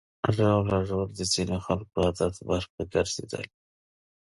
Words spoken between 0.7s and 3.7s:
ژوول د ځینو خلکو د عادت برخه ګرځېدلې ده.